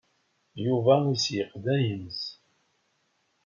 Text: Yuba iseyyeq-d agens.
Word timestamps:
Yuba 0.63 0.95
iseyyeq-d 1.15 1.65
agens. 1.75 2.21